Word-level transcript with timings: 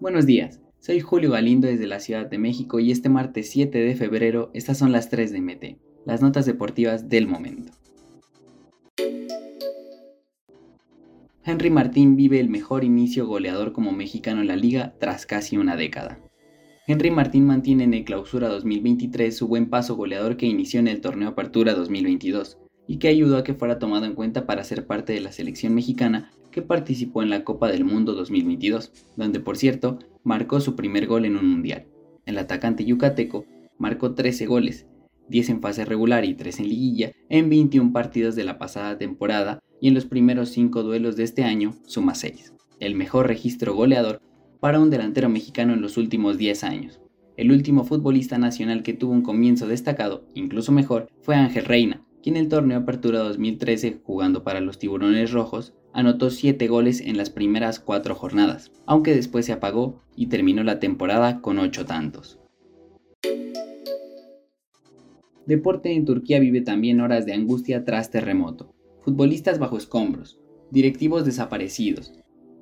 Buenos 0.00 0.26
días, 0.26 0.60
soy 0.78 1.00
Julio 1.00 1.32
Galindo 1.32 1.66
desde 1.66 1.86
la 1.86 2.00
Ciudad 2.00 2.26
de 2.26 2.38
México 2.38 2.78
y 2.80 2.92
este 2.92 3.08
martes 3.08 3.50
7 3.50 3.78
de 3.78 3.96
febrero 3.96 4.50
estas 4.54 4.78
son 4.78 4.92
las 4.92 5.10
3 5.10 5.32
de 5.32 5.40
MT, 5.40 5.78
las 6.06 6.22
notas 6.22 6.46
deportivas 6.46 7.08
del 7.08 7.26
momento. 7.26 7.72
Henry 11.44 11.70
Martín 11.70 12.14
vive 12.14 12.38
el 12.38 12.48
mejor 12.48 12.84
inicio 12.84 13.26
goleador 13.26 13.72
como 13.72 13.90
mexicano 13.92 14.40
en 14.40 14.46
la 14.46 14.56
liga 14.56 14.94
tras 15.00 15.26
casi 15.26 15.56
una 15.56 15.76
década. 15.76 16.20
Henry 16.86 17.10
Martín 17.10 17.44
mantiene 17.46 17.84
en 17.84 17.94
el 17.94 18.04
clausura 18.04 18.48
2023 18.48 19.36
su 19.36 19.48
buen 19.48 19.68
paso 19.68 19.96
goleador 19.96 20.36
que 20.36 20.46
inició 20.46 20.80
en 20.80 20.88
el 20.88 21.00
torneo 21.00 21.30
Apertura 21.30 21.74
2022 21.74 22.58
y 22.88 22.96
que 22.96 23.06
ayudó 23.06 23.36
a 23.36 23.44
que 23.44 23.54
fuera 23.54 23.78
tomado 23.78 24.06
en 24.06 24.14
cuenta 24.14 24.46
para 24.46 24.64
ser 24.64 24.86
parte 24.86 25.12
de 25.12 25.20
la 25.20 25.30
selección 25.30 25.74
mexicana 25.74 26.32
que 26.50 26.62
participó 26.62 27.22
en 27.22 27.30
la 27.30 27.44
Copa 27.44 27.70
del 27.70 27.84
Mundo 27.84 28.14
2022, 28.14 28.90
donde 29.16 29.38
por 29.38 29.56
cierto 29.56 29.98
marcó 30.24 30.60
su 30.60 30.74
primer 30.74 31.06
gol 31.06 31.26
en 31.26 31.36
un 31.36 31.46
mundial. 31.46 31.86
El 32.24 32.38
atacante 32.38 32.84
yucateco 32.84 33.44
marcó 33.78 34.14
13 34.14 34.46
goles, 34.46 34.86
10 35.28 35.50
en 35.50 35.60
fase 35.60 35.84
regular 35.84 36.24
y 36.24 36.34
3 36.34 36.60
en 36.60 36.68
liguilla, 36.68 37.12
en 37.28 37.50
21 37.50 37.92
partidos 37.92 38.34
de 38.34 38.44
la 38.44 38.58
pasada 38.58 38.96
temporada 38.96 39.60
y 39.80 39.88
en 39.88 39.94
los 39.94 40.06
primeros 40.06 40.48
5 40.48 40.82
duelos 40.82 41.16
de 41.16 41.24
este 41.24 41.44
año 41.44 41.74
suma 41.86 42.14
6, 42.14 42.54
el 42.80 42.94
mejor 42.94 43.26
registro 43.26 43.74
goleador 43.74 44.22
para 44.60 44.80
un 44.80 44.88
delantero 44.88 45.28
mexicano 45.28 45.74
en 45.74 45.82
los 45.82 45.98
últimos 45.98 46.38
10 46.38 46.64
años. 46.64 47.00
El 47.36 47.52
último 47.52 47.84
futbolista 47.84 48.38
nacional 48.38 48.82
que 48.82 48.94
tuvo 48.94 49.12
un 49.12 49.22
comienzo 49.22 49.68
destacado, 49.68 50.24
incluso 50.34 50.72
mejor, 50.72 51.08
fue 51.22 51.36
Ángel 51.36 51.66
Reina, 51.66 52.02
en 52.28 52.36
el 52.36 52.48
torneo 52.48 52.78
Apertura 52.78 53.20
2013, 53.20 54.00
jugando 54.02 54.44
para 54.44 54.60
los 54.60 54.78
Tiburones 54.78 55.32
Rojos, 55.32 55.74
anotó 55.92 56.30
7 56.30 56.68
goles 56.68 57.00
en 57.00 57.16
las 57.16 57.30
primeras 57.30 57.80
4 57.80 58.14
jornadas, 58.14 58.70
aunque 58.86 59.14
después 59.14 59.46
se 59.46 59.52
apagó 59.52 60.02
y 60.14 60.26
terminó 60.26 60.62
la 60.62 60.78
temporada 60.78 61.40
con 61.40 61.58
8 61.58 61.86
tantos. 61.86 62.38
Deporte 65.46 65.92
en 65.92 66.04
Turquía 66.04 66.40
vive 66.40 66.60
también 66.60 67.00
horas 67.00 67.24
de 67.24 67.32
angustia 67.32 67.84
tras 67.84 68.10
terremoto. 68.10 68.74
Futbolistas 69.00 69.58
bajo 69.58 69.78
escombros, 69.78 70.38
directivos 70.70 71.24
desaparecidos, 71.24 72.12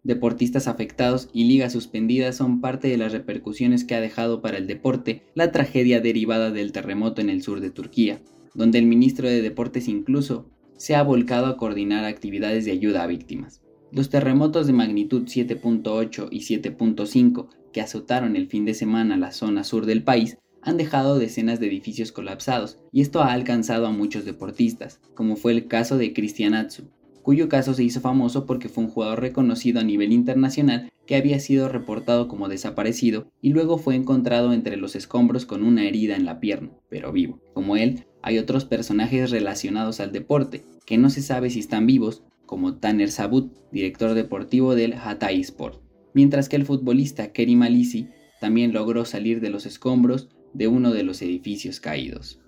deportistas 0.05 0.69
afectados 0.69 1.29
y 1.33 1.45
ligas 1.45 1.73
suspendidas 1.73 2.37
son 2.37 2.61
parte 2.61 2.87
de 2.87 2.97
las 2.97 3.11
repercusiones 3.11 3.85
que 3.85 3.97
ha 3.97 4.01
dejado 4.01 4.41
para 4.41 4.59
el 4.59 4.69
deporte 4.69 5.23
la 5.35 5.51
tragedia 5.51 6.01
derivada 6.01 6.53
del 6.53 6.71
terremoto 6.71 7.21
en 7.21 7.29
el 7.29 7.43
sur 7.43 7.59
de 7.59 7.71
Turquía, 7.71 8.21
donde 8.57 8.79
el 8.79 8.87
ministro 8.87 9.29
de 9.29 9.43
Deportes 9.43 9.87
incluso 9.87 10.51
se 10.77 10.95
ha 10.95 11.03
volcado 11.03 11.47
a 11.47 11.57
coordinar 11.57 12.05
actividades 12.05 12.65
de 12.65 12.73
ayuda 12.73 13.03
a 13.03 13.07
víctimas. 13.07 13.63
Los 13.93 14.11
terremotos 14.11 14.67
de 14.67 14.73
magnitud 14.73 15.25
7.8 15.25 16.29
y 16.31 16.41
7.5 16.41 17.49
que 17.73 17.81
azotaron 17.81 18.37
el 18.37 18.49
fin 18.49 18.65
de 18.65 18.75
semana 18.75 19.17
la 19.17 19.33
zona 19.33 19.63
sur 19.63 19.87
del 19.87 20.03
país 20.03 20.39
han 20.63 20.77
dejado 20.77 21.19
decenas 21.19 21.61
de 21.61 21.69
edificios 21.69 22.11
colapsados 22.11 22.79
y 22.91 23.03
esto 23.03 23.23
ha 23.23 23.33
alcanzado 23.33 23.87
a 23.87 23.93
muchos 23.93 24.25
deportistas, 24.25 25.01
como 25.15 25.37
fue 25.37 25.53
el 25.53 25.69
caso 25.69 25.97
de 25.97 26.13
Cristian 26.13 26.55
Atsu, 26.55 26.91
cuyo 27.23 27.49
caso 27.49 27.75
se 27.75 27.85
hizo 27.85 28.01
famoso 28.01 28.47
porque 28.47 28.69
fue 28.69 28.85
un 28.85 28.91
jugador 28.91 29.21
reconocido 29.21 29.81
a 29.81 29.85
nivel 29.85 30.13
internacional 30.13 30.91
que 31.07 31.17
había 31.17 31.39
sido 31.41 31.69
reportado 31.69 32.29
como 32.29 32.49
desaparecido 32.49 33.29
y 33.41 33.51
luego 33.51 33.79
fue 33.79 33.95
encontrado 33.95 34.53
entre 34.53 34.77
los 34.77 34.97
escombros 34.97 35.47
con 35.47 35.63
una 35.63 35.87
herida 35.87 36.17
en 36.17 36.25
la 36.25 36.41
pierna, 36.41 36.71
pero 36.89 37.13
vivo. 37.13 37.41
Como 37.55 37.77
él, 37.77 38.07
hay 38.27 38.41
otros 38.41 38.65
personajes 38.65 39.31
relacionados 39.31 40.01
al 40.01 40.11
deporte, 40.11 40.65
que 40.85 40.99
no 40.99 41.11
se 41.11 41.23
sabe 41.23 41.49
si 41.49 41.61
están 41.61 41.87
vivos, 41.87 42.25
como 42.45 42.75
Tanner 42.75 43.09
Sabut, 43.09 43.53
director 43.71 44.15
deportivo 44.15 44.75
del 44.75 44.95
Hatay 44.95 45.41
Sport, 45.43 45.81
mientras 46.13 46.49
que 46.49 46.57
el 46.57 46.67
futbolista 46.67 47.31
Kerim 47.31 47.63
Alisi 47.63 48.09
también 48.41 48.73
logró 48.73 49.05
salir 49.05 49.41
de 49.41 49.51
los 49.51 49.65
escombros 49.65 50.29
de 50.55 50.67
uno 50.67 50.93
de 50.93 51.05
los 51.05 51.23
edificios 51.23 51.79
caídos. 51.79 52.41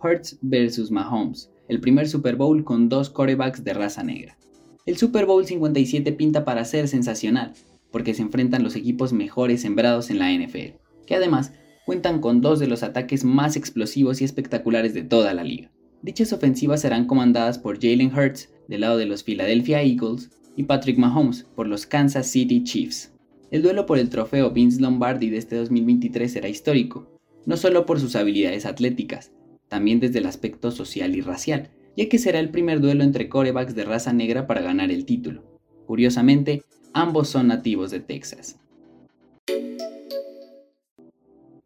Hurts 0.00 0.38
vs 0.40 0.92
Mahomes, 0.92 1.50
el 1.66 1.80
primer 1.80 2.08
Super 2.08 2.36
Bowl 2.36 2.62
con 2.62 2.88
dos 2.88 3.10
corebacks 3.10 3.64
de 3.64 3.74
raza 3.74 4.04
negra. 4.04 4.38
El 4.86 4.96
Super 4.96 5.26
Bowl 5.26 5.44
57 5.44 6.12
pinta 6.12 6.44
para 6.44 6.64
ser 6.64 6.86
sensacional, 6.86 7.54
porque 7.90 8.14
se 8.14 8.22
enfrentan 8.22 8.62
los 8.62 8.76
equipos 8.76 9.12
mejores 9.12 9.62
sembrados 9.62 10.10
en 10.10 10.20
la 10.20 10.30
NFL, 10.32 10.76
que 11.06 11.16
además 11.16 11.54
cuentan 11.84 12.20
con 12.20 12.40
dos 12.40 12.58
de 12.58 12.66
los 12.66 12.82
ataques 12.82 13.24
más 13.24 13.56
explosivos 13.56 14.20
y 14.20 14.24
espectaculares 14.24 14.94
de 14.94 15.02
toda 15.02 15.34
la 15.34 15.44
liga. 15.44 15.70
Dichas 16.02 16.32
ofensivas 16.32 16.80
serán 16.80 17.06
comandadas 17.06 17.58
por 17.58 17.80
Jalen 17.80 18.12
Hurts 18.12 18.50
del 18.68 18.82
lado 18.82 18.96
de 18.96 19.06
los 19.06 19.22
Philadelphia 19.22 19.82
Eagles 19.82 20.30
y 20.56 20.64
Patrick 20.64 20.98
Mahomes 20.98 21.44
por 21.54 21.66
los 21.66 21.86
Kansas 21.86 22.26
City 22.26 22.64
Chiefs. 22.64 23.12
El 23.50 23.62
duelo 23.62 23.86
por 23.86 23.98
el 23.98 24.08
trofeo 24.08 24.50
Vince 24.50 24.80
Lombardi 24.80 25.30
de 25.30 25.38
este 25.38 25.56
2023 25.56 26.32
será 26.32 26.48
histórico, 26.48 27.20
no 27.44 27.56
solo 27.56 27.86
por 27.86 28.00
sus 28.00 28.16
habilidades 28.16 28.66
atléticas, 28.66 29.32
también 29.68 30.00
desde 30.00 30.20
el 30.20 30.26
aspecto 30.26 30.70
social 30.70 31.14
y 31.16 31.20
racial, 31.20 31.70
ya 31.96 32.08
que 32.08 32.18
será 32.18 32.38
el 32.40 32.50
primer 32.50 32.80
duelo 32.80 33.04
entre 33.04 33.28
corebacks 33.28 33.74
de 33.74 33.84
raza 33.84 34.12
negra 34.12 34.46
para 34.46 34.62
ganar 34.62 34.90
el 34.90 35.04
título. 35.04 35.44
Curiosamente, 35.86 36.62
ambos 36.94 37.28
son 37.28 37.48
nativos 37.48 37.90
de 37.90 38.00
Texas. 38.00 38.58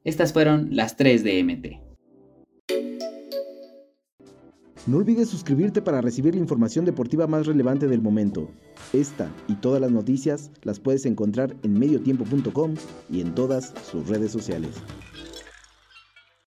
Estas 0.07 0.33
fueron 0.33 0.69
las 0.71 0.97
3 0.97 1.25
de 1.25 1.43
MT. 1.43 1.67
No 4.87 4.99
olvides 4.99 5.29
suscribirte 5.29 5.83
para 5.83 6.01
recibir 6.01 6.37
la 6.37 6.41
información 6.41 6.85
deportiva 6.85 7.27
más 7.27 7.45
relevante 7.45 7.89
del 7.89 8.01
momento. 8.01 8.49
Esta 8.93 9.29
y 9.49 9.57
todas 9.57 9.81
las 9.81 9.91
noticias 9.91 10.53
las 10.63 10.79
puedes 10.79 11.07
encontrar 11.07 11.57
en 11.65 11.77
mediotiempo.com 11.77 12.75
y 13.11 13.21
en 13.21 13.35
todas 13.35 13.75
sus 13.91 14.07
redes 14.07 14.31
sociales. 14.31 14.77